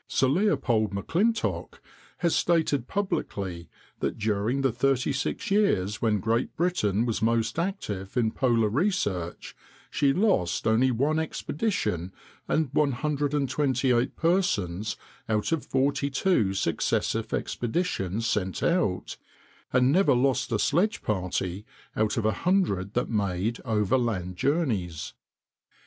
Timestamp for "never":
19.91-20.15